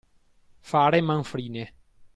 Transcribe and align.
Fare 0.69 0.99
manfrine. 1.01 1.65